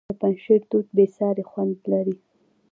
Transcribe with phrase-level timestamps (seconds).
[0.09, 2.15] د پنجشیر توت بې ساري خوند لري.